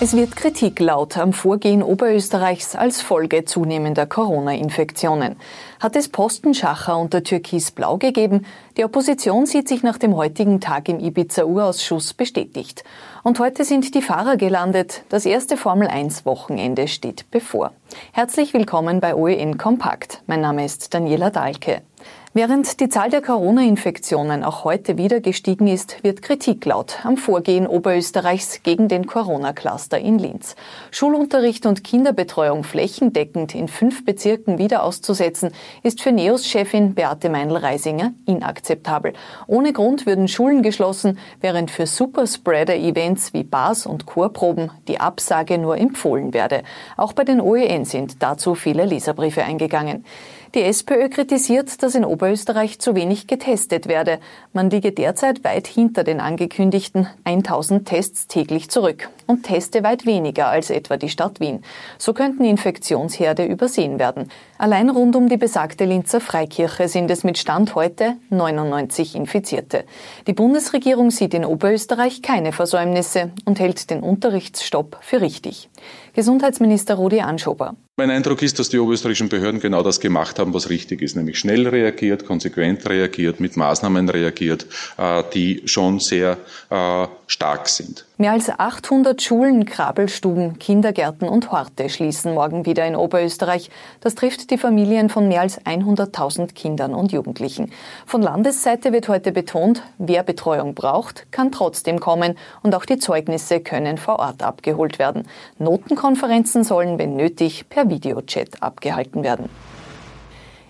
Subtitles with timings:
[0.00, 5.34] Es wird Kritik laut am Vorgehen Oberösterreichs als Folge zunehmender Corona-Infektionen.
[5.80, 8.46] Hat es Postenschacher unter Türkis-Blau gegeben?
[8.76, 12.84] Die Opposition sieht sich nach dem heutigen Tag im Ibiza-Urausschuss bestätigt.
[13.24, 15.02] Und heute sind die Fahrer gelandet.
[15.08, 17.72] Das erste Formel-1-Wochenende steht bevor.
[18.12, 20.22] Herzlich willkommen bei OEN Kompakt.
[20.28, 21.82] Mein Name ist Daniela Dahlke.
[22.34, 27.66] Während die Zahl der Corona-Infektionen auch heute wieder gestiegen ist, wird Kritik laut am Vorgehen
[27.66, 30.54] Oberösterreichs gegen den Corona-Cluster in Linz.
[30.90, 35.52] Schulunterricht und Kinderbetreuung flächendeckend in fünf Bezirken wieder auszusetzen,
[35.82, 39.14] ist für NEOS-Chefin Beate Meinl-Reisinger inakzeptabel.
[39.46, 45.78] Ohne Grund würden Schulen geschlossen, während für Superspreader-Events wie Bars und Chorproben die Absage nur
[45.78, 46.62] empfohlen werde.
[46.98, 50.04] Auch bei den OEN sind dazu viele Leserbriefe eingegangen.
[50.54, 54.18] Die SPÖ kritisiert, dass in Oberösterreich zu wenig getestet werde.
[54.54, 60.48] Man liege derzeit weit hinter den angekündigten 1000 Tests täglich zurück und teste weit weniger
[60.48, 61.62] als etwa die Stadt Wien.
[61.98, 64.30] So könnten Infektionsherde übersehen werden.
[64.56, 69.84] Allein rund um die besagte Linzer Freikirche sind es mit Stand heute 99 Infizierte.
[70.26, 75.68] Die Bundesregierung sieht in Oberösterreich keine Versäumnisse und hält den Unterrichtsstopp für richtig.
[76.14, 77.74] Gesundheitsminister Rudi Anschober.
[77.98, 81.36] Mein Eindruck ist, dass die oberösterreichischen Behörden genau das gemacht haben, was richtig ist, nämlich
[81.36, 84.66] schnell reagiert, konsequent reagiert, mit Maßnahmen reagiert,
[84.98, 86.36] äh, die schon sehr
[86.70, 88.06] äh, stark sind.
[88.20, 93.70] Mehr als 800 Schulen, Krabbelstuben, Kindergärten und Horte schließen morgen wieder in Oberösterreich.
[94.00, 97.70] Das trifft die Familien von mehr als 100.000 Kindern und Jugendlichen.
[98.06, 103.60] Von Landesseite wird heute betont, wer Betreuung braucht, kann trotzdem kommen und auch die Zeugnisse
[103.60, 105.28] können vor Ort abgeholt werden.
[105.60, 109.48] Notenkonferenzen sollen, wenn nötig, per Videochat abgehalten werden.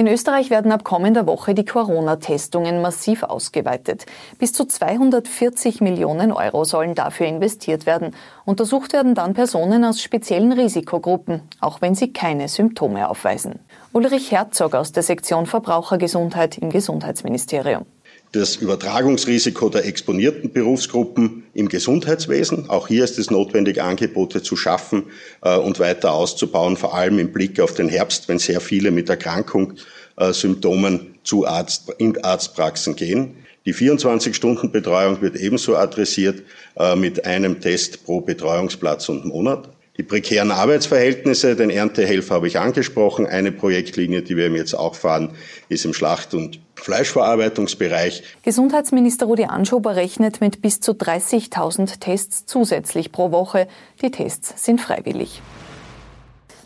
[0.00, 4.06] In Österreich werden ab kommender Woche die Corona-Testungen massiv ausgeweitet.
[4.38, 8.16] Bis zu 240 Millionen Euro sollen dafür investiert werden.
[8.46, 13.58] Untersucht werden dann Personen aus speziellen Risikogruppen, auch wenn sie keine Symptome aufweisen.
[13.92, 17.84] Ulrich Herzog aus der Sektion Verbrauchergesundheit im Gesundheitsministerium
[18.32, 22.70] das Übertragungsrisiko der exponierten Berufsgruppen im Gesundheitswesen.
[22.70, 25.04] Auch hier ist es notwendig, Angebote zu schaffen
[25.42, 29.08] äh, und weiter auszubauen, vor allem im Blick auf den Herbst, wenn sehr viele mit
[29.08, 29.74] Erkrankung,
[30.16, 33.36] äh, Symptomen zu Arzt, in Arztpraxen gehen.
[33.66, 36.42] Die 24-Stunden-Betreuung wird ebenso adressiert
[36.76, 39.68] äh, mit einem Test pro Betreuungsplatz und Monat.
[39.98, 43.26] Die prekären Arbeitsverhältnisse, den Erntehelfer habe ich angesprochen.
[43.26, 45.32] Eine Projektlinie, die wir jetzt auch fahren,
[45.68, 48.22] ist im Schlacht- und Fleischverarbeitungsbereich.
[48.42, 53.68] Gesundheitsminister Rudi Anschober rechnet mit bis zu 30.000 Tests zusätzlich pro Woche.
[54.02, 55.42] Die Tests sind freiwillig.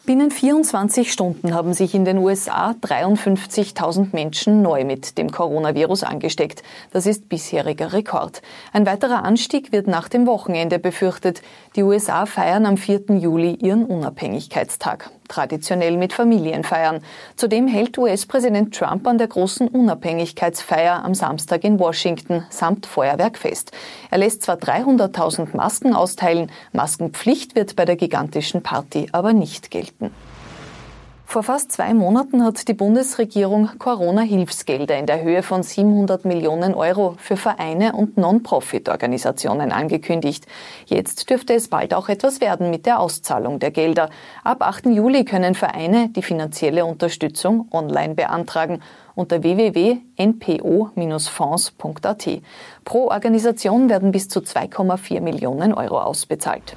[0.07, 6.63] Binnen 24 Stunden haben sich in den USA 53.000 Menschen neu mit dem Coronavirus angesteckt.
[6.91, 8.43] Das ist bisheriger Rekord.
[8.75, 11.41] Ein weiterer Anstieg wird nach dem Wochenende befürchtet.
[11.75, 13.17] Die USA feiern am 4.
[13.17, 17.01] Juli ihren Unabhängigkeitstag traditionell mit Familienfeiern.
[17.37, 23.73] Zudem hält US-Präsident Trump an der großen Unabhängigkeitsfeier am Samstag in Washington samt Feuerwerk fest.
[24.11, 30.11] Er lässt zwar 300.000 Masken austeilen, Maskenpflicht wird bei der gigantischen Party aber nicht gelten.
[31.35, 37.17] Vor fast zwei Monaten hat die Bundesregierung Corona-Hilfsgelder in der Höhe von 700 Millionen Euro
[37.19, 40.47] für Vereine und Non-Profit-Organisationen angekündigt.
[40.87, 44.11] Jetzt dürfte es bald auch etwas werden mit der Auszahlung der Gelder.
[44.45, 44.87] Ab 8.
[44.87, 48.81] Juli können Vereine die finanzielle Unterstützung online beantragen
[49.17, 52.29] unter www.npo-fonds.at.
[52.85, 56.77] Pro Organisation werden bis zu 2,4 Millionen Euro ausbezahlt.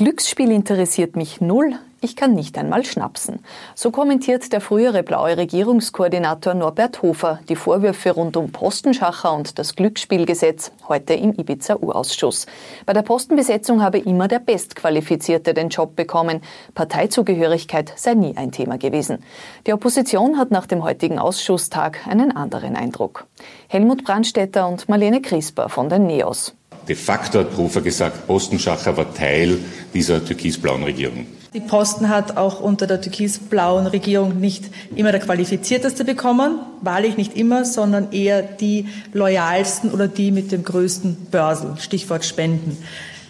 [0.00, 3.40] Glücksspiel interessiert mich null, ich kann nicht einmal schnapsen.
[3.74, 9.76] So kommentiert der frühere blaue Regierungskoordinator Norbert Hofer die Vorwürfe rund um Postenschacher und das
[9.76, 12.46] Glücksspielgesetz heute im Ibiza-Urausschuss.
[12.86, 16.40] Bei der Postenbesetzung habe immer der Bestqualifizierte den Job bekommen.
[16.74, 19.22] Parteizugehörigkeit sei nie ein Thema gewesen.
[19.66, 23.26] Die Opposition hat nach dem heutigen Ausschusstag einen anderen Eindruck.
[23.68, 26.54] Helmut Brandstätter und Marlene Crisper von den NEOS.
[26.90, 29.58] De facto hat Hofer gesagt, Postenschacher war Teil
[29.94, 31.24] dieser türkis-blauen Regierung.
[31.54, 34.64] Die Posten hat auch unter der türkis-blauen Regierung nicht
[34.96, 40.64] immer der qualifizierteste bekommen, wahrlich nicht immer, sondern eher die loyalsten oder die mit dem
[40.64, 42.76] größten Börsel, Stichwort Spenden.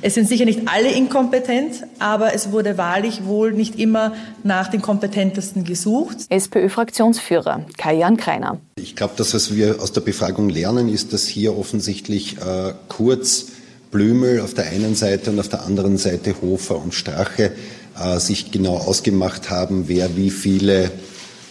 [0.00, 4.80] Es sind sicher nicht alle inkompetent, aber es wurde wahrlich wohl nicht immer nach den
[4.80, 6.16] kompetentesten gesucht.
[6.30, 8.58] SPÖ-Fraktionsführer Kai-Jan Kreiner.
[8.82, 13.46] Ich glaube, dass was wir aus der Befragung lernen, ist, dass hier offensichtlich äh, Kurz,
[13.90, 17.52] Blümel auf der einen Seite und auf der anderen Seite Hofer und Strache
[17.98, 20.90] äh, sich genau ausgemacht haben, wer wie viele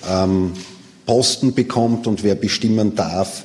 [0.10, 0.54] ähm,
[1.06, 3.44] Posten bekommt und wer bestimmen darf,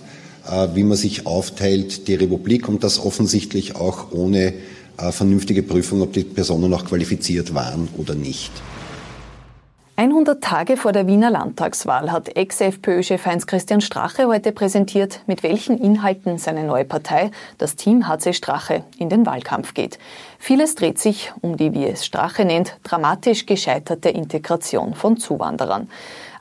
[0.48, 4.54] äh, wie man sich aufteilt, die Republik und das offensichtlich auch ohne
[4.96, 8.52] äh, vernünftige Prüfung, ob die Personen auch qualifiziert waren oder nicht.
[10.10, 16.36] 100 Tage vor der Wiener Landtagswahl hat Ex-FPÖ-Chef Heinz-Christian Strache heute präsentiert, mit welchen Inhalten
[16.36, 19.98] seine neue Partei, das Team HC Strache, in den Wahlkampf geht.
[20.38, 25.88] Vieles dreht sich um die, wie es Strache nennt, dramatisch gescheiterte Integration von Zuwanderern.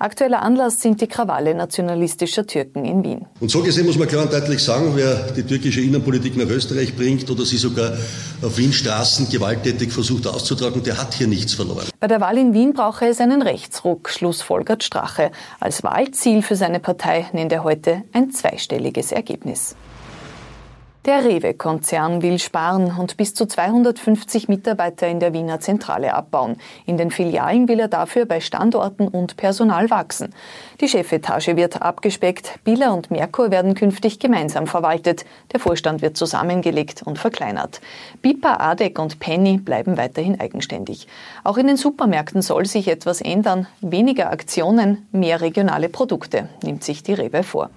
[0.03, 3.25] Aktueller Anlass sind die Krawalle nationalistischer Türken in Wien.
[3.39, 6.93] Und so gesehen muss man klar und deutlich sagen, wer die türkische Innenpolitik nach Österreich
[6.93, 7.93] bringt oder sie sogar
[8.41, 11.87] auf Wien-Straßen gewalttätig versucht auszutragen, der hat hier nichts verloren.
[12.01, 15.31] Bei der Wahl in Wien brauche es einen Rechtsruck, schlussfolgert Strache.
[15.61, 19.77] Als Wahlziel für seine Partei nennt er heute ein zweistelliges Ergebnis.
[21.05, 26.55] Der Rewe-Konzern will sparen und bis zu 250 Mitarbeiter in der Wiener Zentrale abbauen.
[26.85, 30.33] In den Filialen will er dafür bei Standorten und Personal wachsen.
[30.79, 35.25] Die Chefetage wird abgespeckt, Biller und Merkur werden künftig gemeinsam verwaltet.
[35.51, 37.81] Der Vorstand wird zusammengelegt und verkleinert.
[38.21, 41.09] Bipa, Adek und Penny bleiben weiterhin eigenständig.
[41.43, 43.67] Auch in den Supermärkten soll sich etwas ändern.
[43.81, 47.71] Weniger Aktionen, mehr regionale Produkte, nimmt sich die Rewe vor.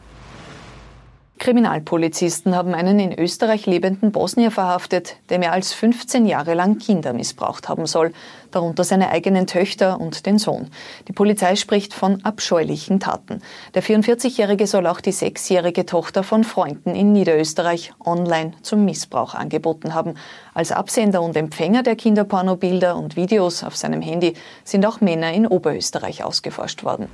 [1.38, 7.12] Kriminalpolizisten haben einen in Österreich lebenden Bosnier verhaftet, der mehr als 15 Jahre lang Kinder
[7.12, 8.12] missbraucht haben soll,
[8.50, 10.70] darunter seine eigenen Töchter und den Sohn.
[11.08, 13.42] Die Polizei spricht von abscheulichen Taten.
[13.74, 19.92] Der 44-Jährige soll auch die sechsjährige Tochter von Freunden in Niederösterreich online zum Missbrauch angeboten
[19.92, 20.14] haben.
[20.54, 24.32] Als Absender und Empfänger der Kinderpornobilder und Videos auf seinem Handy
[24.64, 27.08] sind auch Männer in Oberösterreich ausgeforscht worden.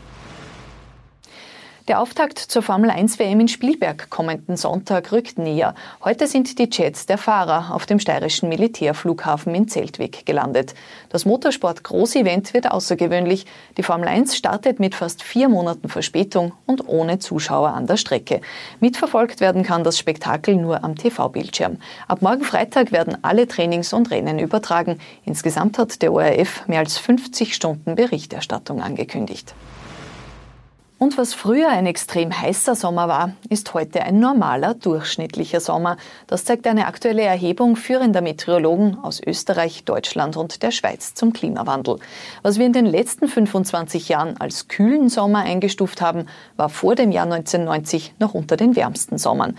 [1.88, 5.74] Der Auftakt zur Formel 1 WM in Spielberg kommenden Sonntag rückt näher.
[6.04, 10.74] Heute sind die Jets der Fahrer auf dem steirischen Militärflughafen in Zeltweg gelandet.
[11.08, 13.46] Das Motorsport-Großevent wird außergewöhnlich.
[13.78, 18.42] Die Formel 1 startet mit fast vier Monaten Verspätung und ohne Zuschauer an der Strecke.
[18.78, 21.78] Mitverfolgt werden kann das Spektakel nur am TV-Bildschirm.
[22.06, 25.00] Ab morgen Freitag werden alle Trainings und Rennen übertragen.
[25.24, 29.52] Insgesamt hat der ORF mehr als 50 Stunden Berichterstattung angekündigt.
[31.02, 35.96] Und was früher ein extrem heißer Sommer war, ist heute ein normaler, durchschnittlicher Sommer.
[36.28, 41.98] Das zeigt eine aktuelle Erhebung führender Meteorologen aus Österreich, Deutschland und der Schweiz zum Klimawandel.
[42.42, 46.26] Was wir in den letzten 25 Jahren als kühlen Sommer eingestuft haben,
[46.56, 49.58] war vor dem Jahr 1990 noch unter den wärmsten Sommern.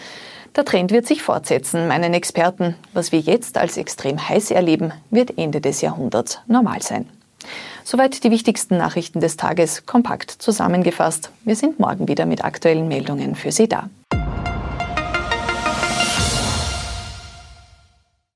[0.55, 2.75] Der Trend wird sich fortsetzen, meinen Experten.
[2.93, 7.09] Was wir jetzt als extrem heiß erleben, wird Ende des Jahrhunderts normal sein.
[7.83, 11.31] Soweit die wichtigsten Nachrichten des Tages kompakt zusammengefasst.
[11.43, 13.89] Wir sind morgen wieder mit aktuellen Meldungen für Sie da.